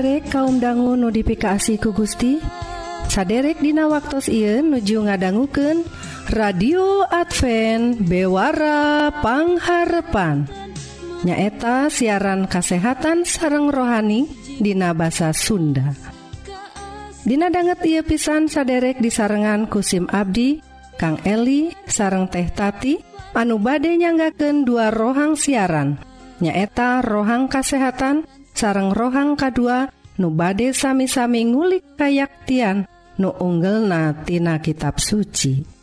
[0.00, 2.40] saderek kaum dangu notifikasi ku Gusti.
[3.12, 5.84] Saderek Dina waktu Ieu nuju ngadangguken
[6.32, 10.48] radio Advent bewarapangharpan
[11.20, 14.24] nyaeta siaran kasehatan sareng rohani
[14.56, 15.92] Dina basa Sunda.
[17.20, 20.64] Dina banget ia pisan saderek di sarengan kusim Abdi
[20.96, 22.96] Kang Eli sareng teh Tati
[23.36, 26.00] anu bade nyanggaken dua rohang siaran.
[26.40, 29.88] Nyaeta rohang kasehatan dan sareng rohang kedua
[30.20, 32.84] nu bade sami-sami ngulik kayaktian
[33.20, 35.80] nu unggel natina kitab suci.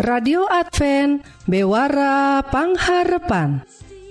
[0.00, 3.60] Radio Advent bewara pangharepan.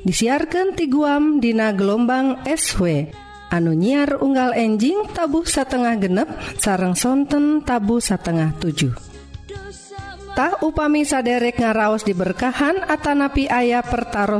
[0.02, 3.10] Disiarkan ti guam dina gelombang SW
[3.52, 9.12] anu nyiar unggal enjing tabuh satengah genep sarang sonten tabu satengah 7
[10.32, 14.40] Tah upami saderek ngaraos diberkahan Atanapi ayah pertaran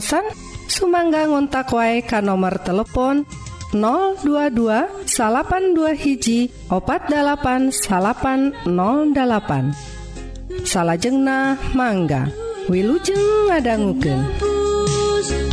[0.72, 3.28] Sumangga ngontak wae ka nomor telepon
[3.76, 12.32] 022 salapan dua hiji opat dalapan salapan 08 salahjengnah mangga
[12.72, 14.52] Wilujeng ngadangguken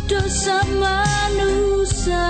[0.09, 2.25] dosa manusia.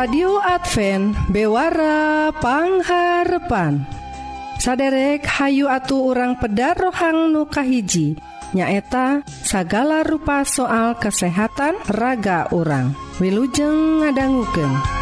[0.00, 3.84] radio Advent bewarapangharpan
[4.56, 8.16] saderek Hayu atuh urang pedar rohang nukahiji
[8.56, 14.99] nyaeta sagala rupa soal kesehatan raga orang Wilujeng ngadangguken.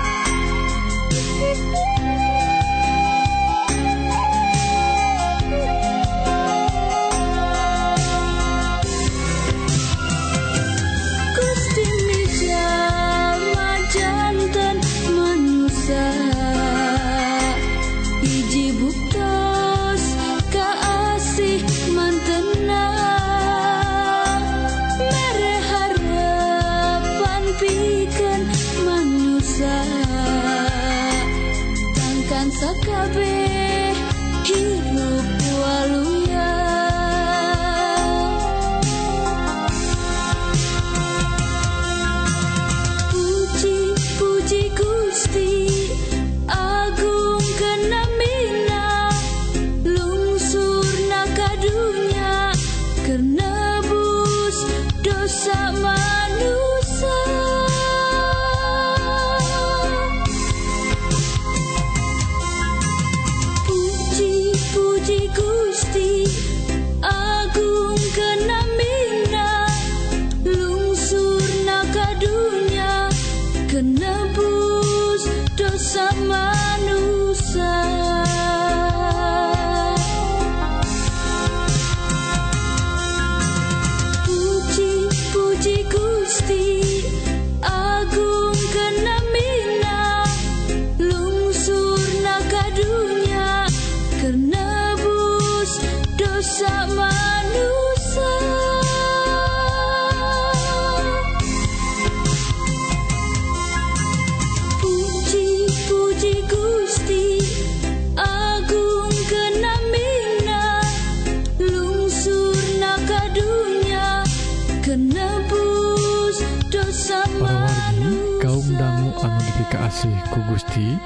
[119.69, 120.97] kaasih ku Gusti.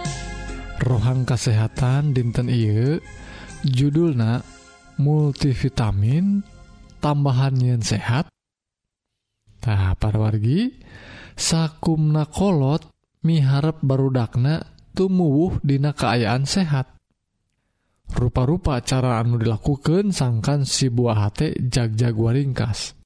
[0.83, 3.03] Rohang kesehatan dinten Iye
[3.67, 4.43] judulna
[4.99, 6.43] multivitamin
[7.03, 8.31] tambahan yen sehat.
[9.63, 10.75] Nah para wargi
[11.35, 12.87] sakumna kolot
[13.27, 14.63] miharep barudakna
[14.95, 16.91] tumuwuh dina keayaan sehat.
[18.13, 22.99] Rupa-rupa cara anu dilakukan sangkan si buah hati jag-jagua ringkastah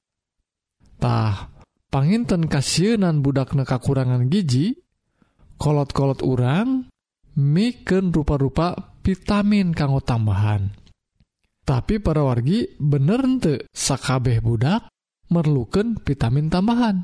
[1.87, 4.86] panginten kasienan budakna kakurangan gigi
[5.57, 6.89] kolot-kolot urang
[7.37, 10.73] miken rupa-rupa vitamin kanggo tambahan
[11.67, 14.87] tapi para wargi bener ente sakabeh budak
[15.27, 17.03] merlukan vitamin tambahan.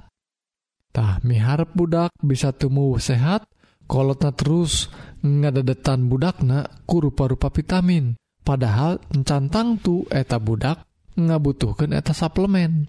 [0.95, 3.43] Tah miharap budak bisa tumbuh sehat
[3.91, 4.87] kolotna terus
[5.19, 8.15] ngadadetan budakna ku rupa-rupa vitamin.
[8.39, 10.87] Padahal encantang tuh eta budak
[11.19, 12.87] ngabutuhkan eta suplemen.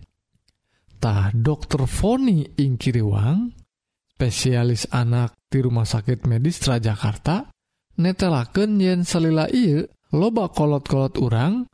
[1.02, 3.63] Tah dokter Foni ingkiriwang
[4.14, 7.50] spesialis anak di rumah sakit medis Tra Jakarta
[7.98, 9.82] netelaken yen salila I
[10.14, 11.66] loba kolot-kolot urang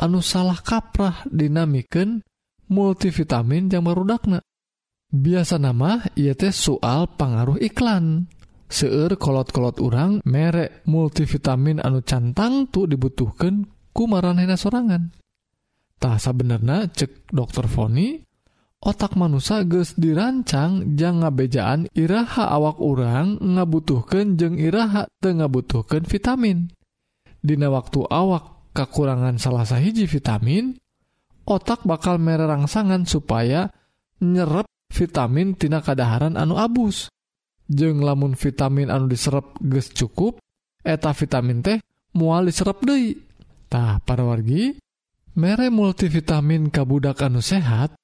[0.00, 2.24] anu salah kaprah dinamiken
[2.72, 4.40] multivitamin yang barudakna
[5.12, 8.26] biasa nama ia teh soal pengaruh iklan.
[8.72, 15.12] Seueur kolot-kolot urang merek multivitamin anu cantang tuh dibutuhkan kumaranhena sorangan.
[16.00, 18.24] Tak benerna cek dokter Foni
[18.82, 26.74] otak manusia ges dirancang jangan ngabejaan Iraha awak orang ngabutuhkan jeng Iha Ten butuhkan vitamin.
[27.38, 30.74] Dina waktu awak kekurangan salah sahiji vitamin
[31.46, 33.70] otak bakal mere rangsangan supaya
[34.18, 37.06] nyerep vitamin tina kadaharan anu abus.
[37.70, 40.42] Jeng lamun vitamin anu diserap ges cukup
[40.82, 41.78] eta vitamin teh
[42.18, 44.74] mual diserap Deitah para wargi
[45.38, 47.94] mere multivitamin kabudak anu sehat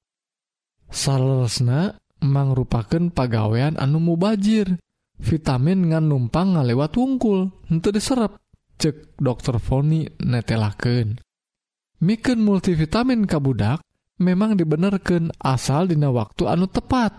[0.91, 4.77] salesna mangrupaken pagawean anu mubajir.
[5.19, 8.39] Vitamin ngan numpang ngalewat wungkul untuk diserap
[8.79, 11.19] cek dokter Foni netelaken
[11.99, 13.83] miken multivitamin kabudak
[14.19, 17.11] memang dibenarkan asal dina waktu anu tepat.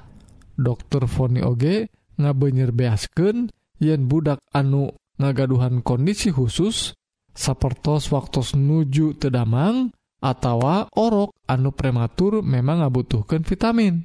[0.60, 1.88] Dokter Foni oge
[2.20, 3.48] ngabenyer beasken
[3.80, 6.92] yen budak anu ngagaduhan kondisi khusus
[7.32, 14.04] sapertos waktu nuju tedamang Attawa orok anu prematur memang ngabutuhkan vitamin.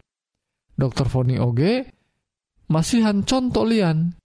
[0.76, 1.92] Dokter Foni Oge
[2.72, 4.16] masihan contoh lian.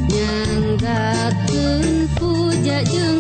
[0.10, 3.19] nyanggakeun puja jeung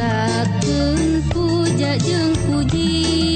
[0.00, 3.29] Saun puja jeng puji.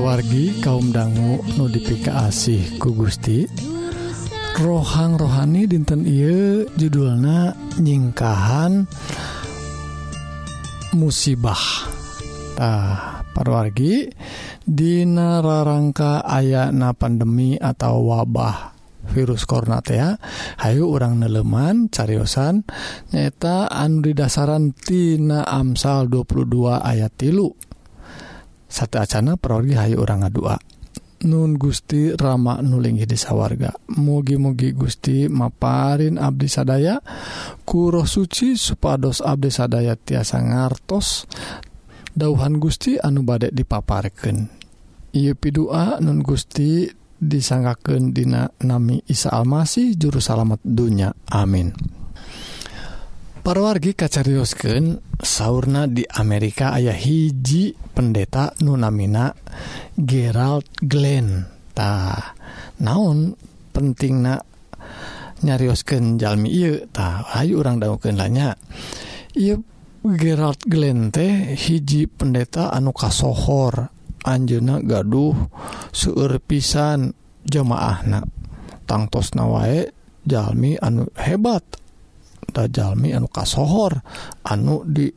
[0.00, 3.44] kawargi kaum dangu notifikasi ku Gusti.
[4.56, 8.88] Rohang rohani dinten Ieu judulna nyingkahan
[10.96, 11.84] musibahtah
[13.36, 14.08] parwargi
[14.64, 18.72] Dina rarangka ayana pandemi atau wabah
[19.12, 20.16] virus Kornatea
[20.64, 22.64] Hayu orang neleman cariyosan
[23.12, 27.52] nyata anu didasaran Tina Amsal 22 ayat tilu.
[28.70, 30.54] satu Acana perorgi Hayu orang ngadua.
[31.20, 36.96] Nun Gusti Rama nulingi desa warga mugi-mugi Gusti maparin Abdi sadaya.
[37.68, 41.28] Kuroh suci supados Abdi sadaya tiasa ngartos.
[42.10, 44.50] Dauhan Gusti anu badek dipaparken
[45.14, 51.12] Iu pidua Nun Gusti disanggaken Dina Nami Isa Almasih juru salamet dunya.
[51.30, 51.99] Amin.
[53.40, 59.32] parwargi kacariusken sauna di Amerika ayah hiji pendeta nunamina
[59.96, 62.36] Gerald Glenntah
[62.84, 63.34] naon
[63.72, 64.36] penting na
[65.40, 66.52] nyariusken Jami
[67.32, 68.60] Ayu orang dakennya
[70.00, 73.92] Gerald Glenn teh hiji pendeta anu kasohor.
[74.20, 75.32] Anjena gaduh
[75.96, 77.16] seueur pisan
[77.48, 78.20] jemaahna
[78.84, 79.88] tangtos nawae
[80.28, 81.79] Jalmi anu hebat.
[82.52, 84.02] tajalmi anu kasohor
[84.46, 85.10] anu di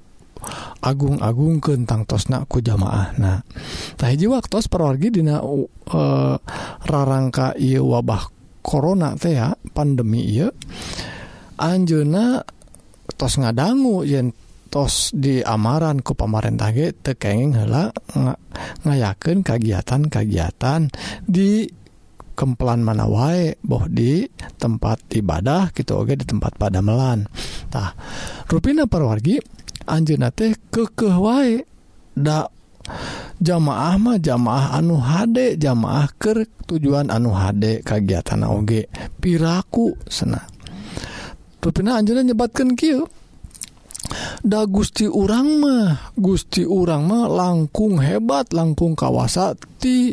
[0.83, 6.01] agung-agung kentang tosna ku jamaah nahtahji waktu perwargi dina e,
[6.83, 8.27] rarangka iya wabah
[8.59, 10.51] korona teh ya pandemi iya
[11.53, 12.43] Anjuna
[13.15, 14.33] tos ngadangu yen
[14.73, 17.93] tos di amaran ku pamarentah ge teu kenging heula
[18.83, 20.89] ngayakeun kagiatan-kagiatan
[21.29, 21.69] di
[22.33, 24.25] kelan mana wae boh di
[24.57, 27.89] tempat ibadah gitu oke di tempat padanmelantah
[28.49, 31.59] ruina perwargi Anjuna teh keke wae.
[32.13, 32.47] Ndak
[33.41, 38.71] jamaah mah jamaah anu HD jamaah ke tujuan anu HD kagiatan OG
[39.19, 40.39] piraku sena.
[41.63, 43.07] Ruina Anjuna nyebatkan Q
[44.43, 50.11] Da Gusti urang mah Gusti urang mah langkung hebat langkung kawasa ti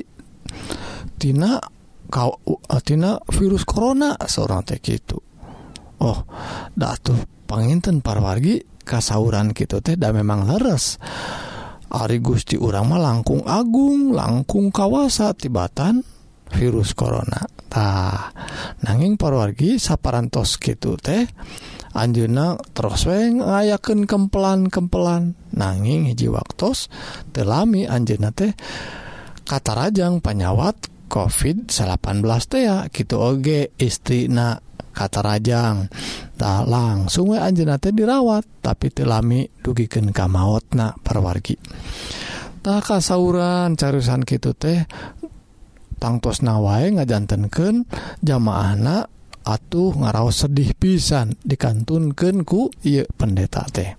[1.19, 1.59] Tina
[2.11, 2.37] kau
[2.69, 5.19] atina virus corona seorang teh gitu.
[6.03, 6.19] Oh
[6.75, 10.99] dah tuh panginten parwargi kasauran gitu teh dah memang leres.
[11.91, 16.03] Ari Gusti urang langkung agung langkung kawasa tibatan
[16.51, 17.47] virus corona.
[17.71, 18.35] Tah
[18.83, 21.23] nanging parwargi saparantos gitu teh
[21.91, 23.35] Anjuna terus we
[23.83, 25.35] kempelan-kempelan.
[25.51, 26.87] Nanging hiji waktos
[27.35, 28.55] telami anjuna teh
[29.43, 32.23] kata rajang penyawat covid 18
[32.63, 34.63] ya gitu Oge istrina
[34.95, 35.91] kata Rajang
[36.39, 41.59] tak langsung Anjenate dirawat tapi telami dugiken kamaotna perwargi.
[42.63, 44.87] Tak kasauran carusan gitu teh
[45.99, 47.85] tangtos nawae ngajantenken
[48.23, 49.05] jamaah anak
[49.45, 52.71] atuh ngaraos sedih pisan dikantunkenku
[53.17, 53.97] pendeta teh.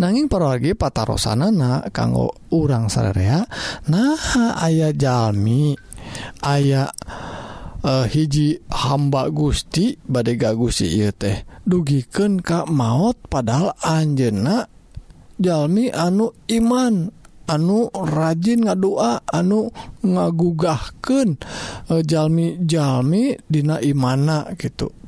[0.00, 3.44] nanging paroragi patarosanana kanggo urang sarerea
[3.90, 4.18] nah
[4.62, 5.74] ayah jalmi
[6.42, 6.90] aya
[7.86, 11.46] uh, hiji hamba Gusti badai ga Gusti ieu teh.
[11.66, 14.66] Dugiken Ka maut padahal Anjena
[15.36, 17.12] Jalmi anu iman
[17.46, 19.70] anu rajin ngadua anu
[20.02, 21.28] ngagugahken
[21.90, 25.05] uh, eh, Jalmi Jalmi Dina Imana gitu.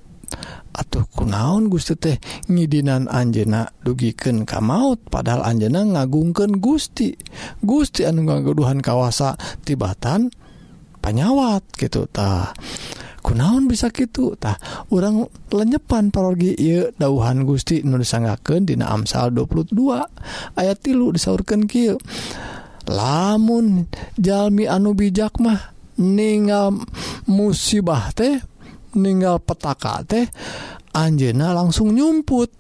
[0.79, 2.17] atuh kunaon Gusti teh?
[2.47, 7.19] Ngidinan Anjena dugiken ka maut padahal Anjena ngagungken Gusti.
[7.59, 9.35] Gusti anu ngageduhan kawasa
[9.67, 10.31] tibatan
[11.03, 12.55] panyawat gitutah
[13.23, 14.57] kunaon bisa gitutah
[14.89, 19.75] orang lenyepan parogi ieu dauhan Gusti nu disanggaken dina Amsal 22
[20.57, 22.01] ayat tilu disaurkan kieu
[22.89, 23.85] lamun
[24.17, 26.89] Jalmi anu bijak mah ningal
[27.29, 28.41] musibah teh
[28.95, 30.27] meninggal petaka teh
[30.95, 32.57] Anjena langsung nyumput.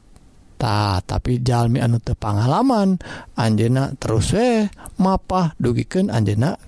[0.59, 2.99] Ta, tapi Jalmi anu tepangalaman
[3.39, 4.67] Anjena terus eh
[4.99, 6.59] mapah dugiken Anjena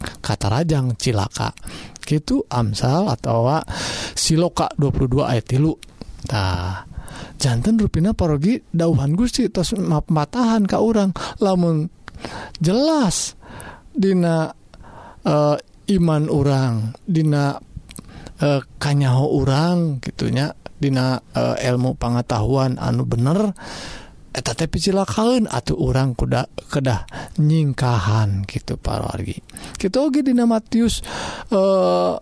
[0.00, 1.52] kata Rajang cilaka.
[2.04, 3.48] Gitu Amsal atau
[4.16, 5.72] siloka 22 ayat tilu.
[7.36, 11.92] Jantan ruina parogi dauhan Gusti terus map matahan Ka orang lamun
[12.56, 13.36] jelas
[13.92, 14.48] Dina
[15.22, 15.56] eh,
[15.94, 17.54] iman orang Dina
[18.44, 23.56] Eh, e, kanyaho urang gitunya Dina e, ilmu pengetahuan anu bener
[24.34, 27.06] tapi silakan atau orang kuda kedah
[27.38, 29.38] nyingkahan gitu para lagi
[29.78, 31.00] kita Oke Dina Matius
[31.54, 32.14] eh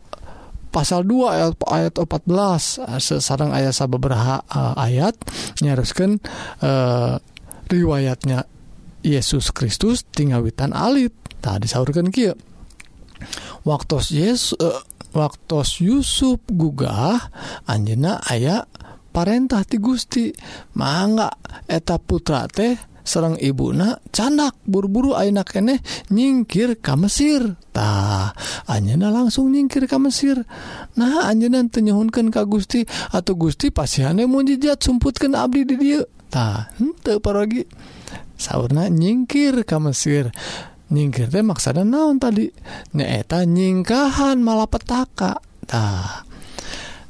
[0.73, 4.41] pasal 2 ayat, ayat 14 eh, sesarang ayat beberapa
[4.81, 5.15] ayat
[5.61, 6.19] nyariskan
[6.65, 7.15] eh,
[7.69, 8.49] riwayatnya
[9.03, 11.13] Yesus Kristus tinggal witan alit.
[11.43, 12.33] Tadi disaurkan Ki
[13.63, 14.81] waktu Yesus eh,
[15.13, 17.21] waktu Yusuf gugah
[17.69, 18.65] Anjena aya
[19.13, 20.33] parentah ti Gusti.
[20.75, 21.29] Mangga
[21.69, 25.83] eta putra teh serang ibuna canak buru-buru aak eneh
[26.15, 28.31] nyingkir ka Mesirtah
[28.71, 30.47] Anjena langsung nyingkir ka Mesir.
[30.97, 37.03] Nah Anjenan tenyehunkan ka Gusti atau Gusti pasihane mujijat sumputkan Abdi di diatah hmm,
[38.39, 40.31] sauna nyingkir ka Mesir.
[40.93, 42.47] nyingkir teh maksana naon tadi?
[42.93, 45.41] Nyaeta nyingkahan malapetaka.
[45.65, 46.29] Tah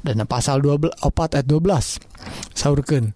[0.03, 3.15] dan pasal 12 opat ayat 12 saurkeun.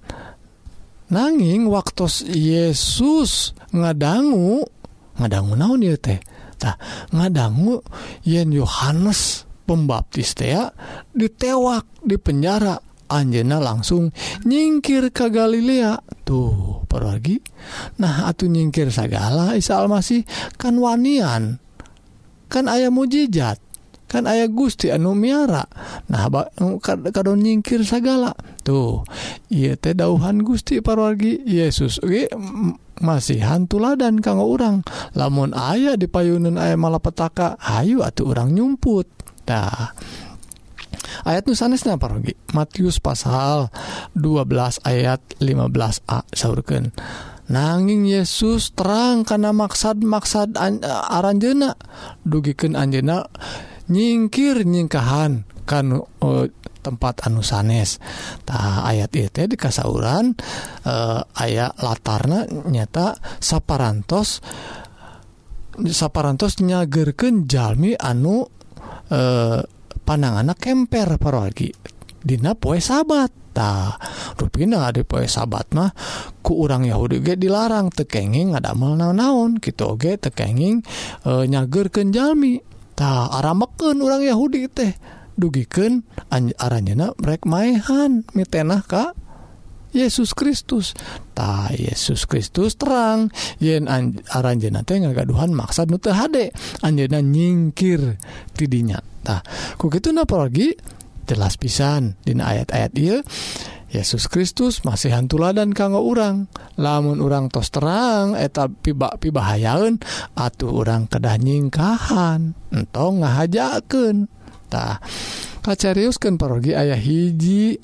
[1.08, 4.64] Nanging waktu Yesus ngadangu
[5.20, 6.20] ngadangu naon ieu teh?
[6.60, 6.76] Tah
[7.16, 7.80] ngadangu
[8.28, 10.52] yen Yohanes pembaptis teh
[11.16, 14.12] ditewak di penjara Anjena langsung
[14.44, 15.96] nyingkir ke Galilea.
[16.28, 16.87] Tuh.
[16.88, 17.38] pergi.
[18.00, 20.24] Nah atuh nyingkir segala Isa Almasih
[20.56, 21.60] kan wanian.
[22.48, 23.60] Kan ayah mujijat
[24.08, 25.68] kan ayah Gusti anu miara.
[26.08, 26.32] Nah
[26.88, 28.32] kado nyingkir segala.
[28.64, 29.04] Tuh
[29.52, 32.00] iya teh dauhan Gusti parwargi Yesus.
[32.00, 32.32] Oke
[32.98, 34.82] masih hantuladan kanggo orang
[35.14, 39.12] lamun ayah di payunun ayah malapetaka ayu atau orang nyumput.
[39.44, 39.92] Dah.
[41.24, 43.70] ayat nusanesnya parogi Matius pasal
[44.16, 46.94] 12 ayat 15a saurkeun
[47.48, 51.80] nanging Yesus terang karena maksad-maksad Aranjena
[52.28, 53.24] dugiken Anjena
[53.88, 56.46] nyingkir nyingkahan kan uh,
[56.84, 58.00] tempat anu sanes.
[58.48, 60.32] Ta ayat itu di kasauran
[60.88, 60.94] uh, e,
[61.44, 64.40] ayat latarna nyata saparantos
[65.92, 68.48] saparantos nyagerken Jami anu
[69.12, 69.62] uh,
[70.08, 73.96] panangan kemper paragi Dina poe sabat ta.
[74.36, 75.96] Ruina di poe sabat mah
[76.44, 80.84] ku urang Yahudi ge dilarang tekenging ngadamel naon-naon gitu oge tekenging
[81.24, 82.60] e, nyager kenjalmi
[83.00, 84.92] ta arameken orang Yahudi teh
[85.40, 86.04] dugiken
[86.60, 89.16] aranyana mereka maehan mitenah ka
[89.96, 90.92] Yesus Kristus.
[91.32, 93.88] Ta Yesus Kristus terang yen
[94.30, 96.52] aranjena teh ngagaduhan maksad nu teu hade
[96.84, 98.20] nyingkir
[98.54, 99.44] tidinya tah
[99.76, 100.72] ku gitu naporgi
[101.28, 102.16] jelas pisan.
[102.24, 103.20] Dina ayat-ayat dia
[103.88, 106.52] Yesus Kristus masih hantuladan kanggo urang.
[106.76, 110.00] Lamun urang tos terang eta pibak pibahayaun
[110.36, 112.56] atuh orang kedah nyingkahan.
[112.72, 114.28] Entong ngahajakeun.
[114.68, 115.00] Tah
[115.64, 117.80] kacariuskan parogi ayah hiji.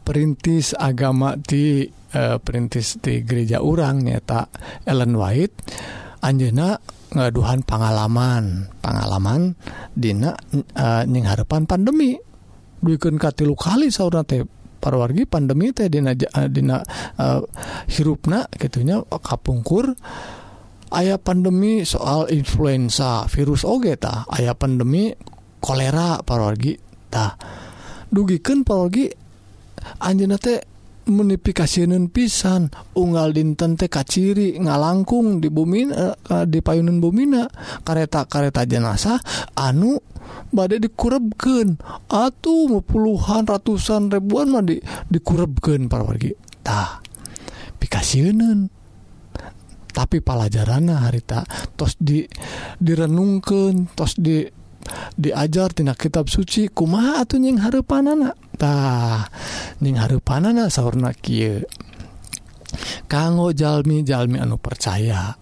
[0.00, 4.48] Perintis agama di e, eh, perintis di gereja urang nyata
[4.88, 5.60] Ellen White.
[6.24, 9.54] Anjena ngaduhan pengalaman pengalaman
[9.94, 12.16] Dina e, uh, nying harepan pandemi.
[12.80, 14.46] Duken katilu kali saudara teh
[14.80, 16.80] parwargi pandemi teh Dina e, Dina
[17.18, 17.40] uh,
[17.90, 19.92] hirupna gitunya kapungkur.
[20.90, 25.14] Ayah pandemi soal influenza virus oge tah ayah pandemi
[25.62, 26.74] kolera parwargi
[27.06, 27.38] tah
[28.10, 29.06] dugikan parwargi
[30.02, 30.69] anjena teh
[31.10, 32.70] menifikasiun pisan.
[32.94, 37.50] Unggal dinten TK ciri ngalangkung di bumi uh, di payunun bumina
[37.82, 39.18] kareta-kareta jenazah
[39.58, 39.98] anu
[40.50, 41.78] badai dikurebken
[42.10, 47.02] atuh puluhan ratusan ribuan mandi dikurebken para wargitah
[47.78, 48.70] pikasiun
[49.90, 51.42] tapi pelajaran harita
[51.74, 52.22] tos di
[52.78, 54.46] direnungkan tos di
[55.14, 59.28] diajar tina kitab suci kumaha atuh nying harepananatah
[59.80, 61.64] ning harepanana sauna kieu.
[63.10, 65.34] Kanggo jalmi-jalmi anu percaya.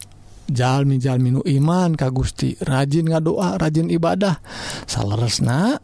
[0.48, 2.56] Jalmi-jalmi nu iman ka Gusti.
[2.56, 4.40] Rajin ngadoa rajin ibadah.
[4.88, 5.76] Salahresna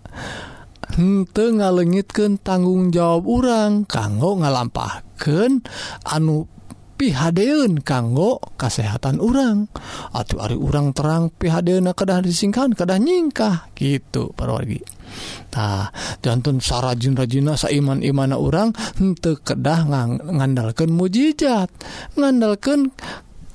[0.96, 3.84] henteu hmm, ngalengitken tanggung jawab urang.
[3.84, 5.60] Kanggo ngalampahkeun
[6.08, 6.48] anu
[6.94, 9.70] pihadeun kanggo kesehatan urang.
[10.14, 18.02] Atau Ari urang terang PHD kedah disingkan kedah nyingkah gitu pargitah jantun Sara Junrajina saiman
[18.02, 19.86] imana urang untuk kedah
[20.22, 21.70] ngandalkan mujizat
[22.18, 22.90] ngandalkan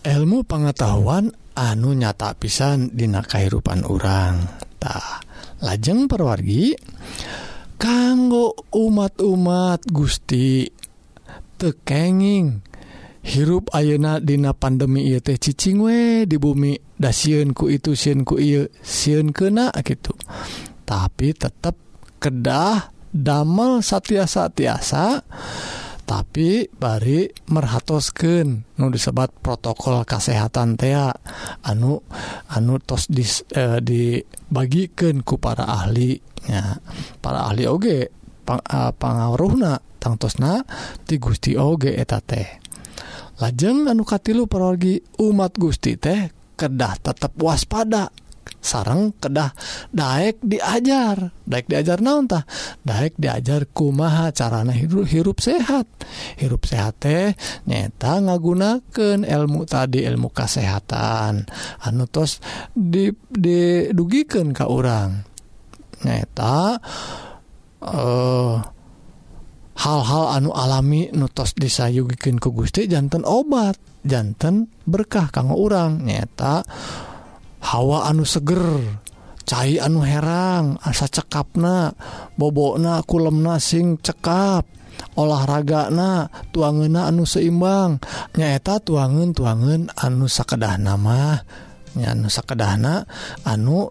[0.03, 5.19] ilmu pengetahuan anu nyata pisan dina kehidupan urangtah
[5.59, 6.71] lajeng perwargi
[7.75, 10.71] kanggo umat-umat Gusti
[11.59, 12.68] tekenging
[13.29, 18.25] hirup ayeuna dina pandemi ieu teh cicing we di bumi da sieun ku itu sieun
[18.25, 20.17] ku ieu sieun kena gitu
[20.89, 21.77] tapi tetap
[22.17, 25.21] kedah damel satiasa-tiasa
[26.09, 31.13] tapi bari merhatosken nu disebat protokol kesehatan tea
[31.61, 32.01] anu
[32.49, 36.81] anu tos dis, eh, dibagikan ku para ahlinya
[37.21, 38.09] para ahli oge
[38.41, 40.65] pang, uh, pangaruhna tangtosna
[41.05, 42.68] ti Gusti oge eta teh.
[43.39, 48.11] lajeng anukatilu perogi umat Gusti teh kedah tetap waspada.
[48.59, 49.55] Sarang kedah
[49.87, 51.31] Daek diajar.
[51.47, 52.43] Daek diajar nauntah
[52.83, 55.87] Daek diajar kumaha carana hidup hirup sehat.
[56.35, 61.47] Hirup sehat teh nyata ngagunaken ilmu tadi ilmu kesehatan
[61.87, 62.43] anu tos
[62.75, 65.23] di, didugikeun ke orang
[66.03, 66.79] nyata
[67.79, 68.78] eh uh,
[69.79, 76.67] hal-hal anu alami nutos disayugikin ku Gusti jantan obat jantan berkah kanggo orang nyata
[77.63, 78.83] hawa anu seger
[79.47, 81.95] cair anu herang asa cekapna
[82.35, 84.67] bobokna kulemna sing cekap
[85.15, 88.03] olahraga na tuangena anu seimbang.
[88.35, 91.39] Nyaeta tuangan tuangan anu sakedah nama
[91.97, 93.07] nya anu sakedahna
[93.47, 93.89] anu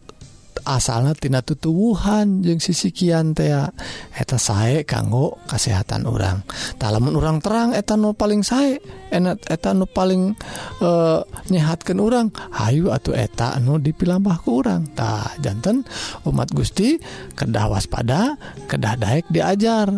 [0.69, 3.73] asaltina tutuwuhan jeung sisikian tea.
[4.13, 6.45] Eta sae kanggo kesehatan orang
[6.77, 8.77] talamun orang terang etano paling sae.
[9.09, 10.37] Enak etano paling
[10.85, 15.89] eh, e, nyehatkan orang Ayu atau eta anu dipilambah ke orangtah jantan
[16.29, 17.01] umat Gusti
[17.33, 18.37] kedah waspada
[18.69, 19.89] kedah Daek diajar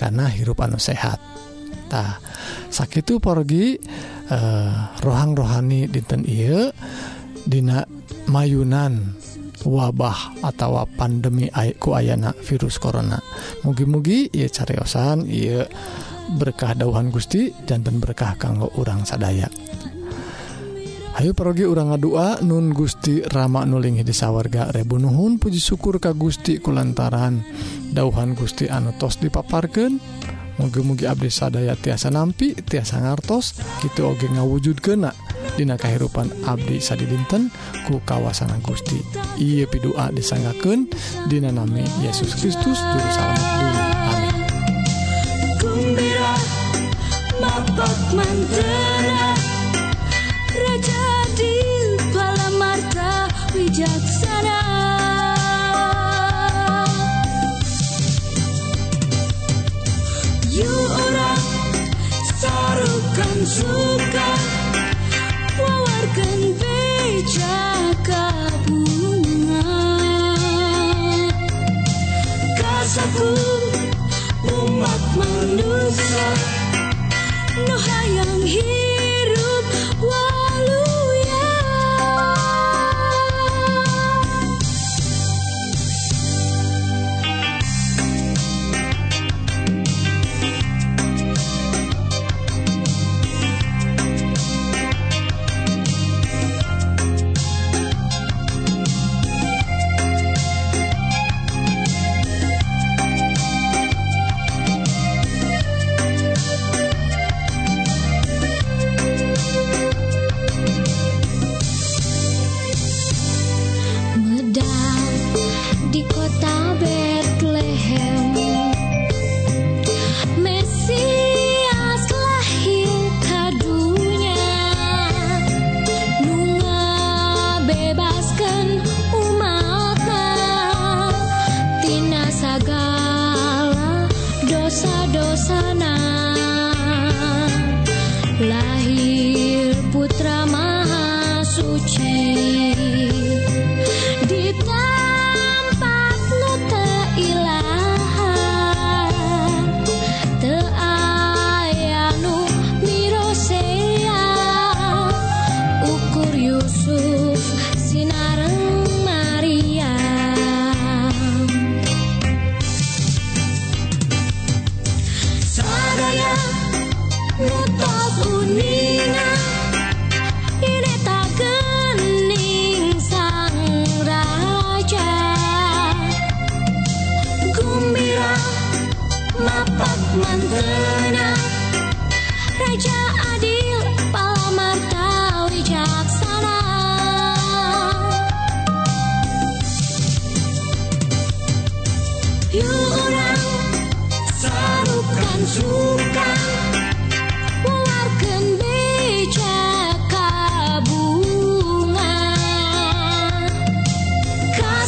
[0.00, 2.24] karena hirup anu sehattah
[2.72, 4.72] sakit pergi e, eh,
[5.04, 6.72] rohang rohani dinten I
[7.48, 7.80] Dina
[8.28, 9.27] Mayunan.
[9.66, 13.18] wabah atau pandemi ku ayana virus korona
[13.66, 15.66] mugi-mugi ia cariyosan ia
[16.36, 19.48] berkah dauhan Gusti jantan berkah kanggo urang sadaya.
[21.18, 26.14] Ayo pergi urang ngadua Nun Gusti Rama nuling di sawwarga Rebu Nuhun Puji syukur Ka
[26.14, 27.42] Gusti kulantaran
[27.90, 34.82] dauhan Gusti Anutos dipaparkan dan mugi-mugi Abdi sadaya tiasa nampi tiasa ngartos gitu oge ngawujud
[34.82, 35.14] kena
[35.58, 37.50] Dina kehidupan Abdi Sadi dinten
[37.86, 38.98] ku kawasan Gusti
[39.38, 40.86] Iye pidua disanggakeun
[41.26, 43.78] Dina nami Yesus Kristus Juru Selamat dulu.
[44.12, 44.34] Amin.
[50.58, 51.06] Raja
[51.38, 51.54] di
[52.10, 54.87] Bala Marta Wijaksana
[60.58, 61.30] yura
[62.34, 64.30] sarukan suka
[65.54, 67.62] wawarkan beca
[68.02, 69.70] kabunga.
[72.58, 73.30] Kasaku
[74.50, 76.57] umat manusia.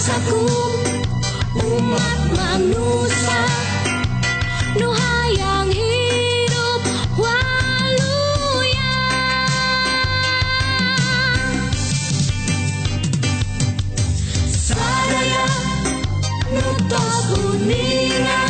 [0.00, 0.48] rasaku
[1.60, 3.44] umat manusia.
[4.80, 6.80] Nuhayang hidup
[7.20, 8.96] waluya.
[14.48, 15.44] Sadaya
[16.48, 18.49] nutos uningan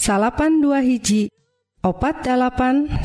[0.00, 1.28] salapan dua hiji
[1.84, 3.04] opat 8808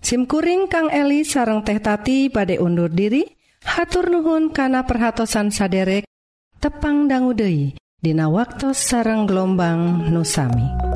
[0.00, 3.24] SIMkuring Kang Eli sareng teh tati badai undur diri
[3.64, 6.04] hatur nuhun kana perhatsan saderek
[6.60, 10.89] tepang danggudehi Dina waktu sareng gelombang nusami.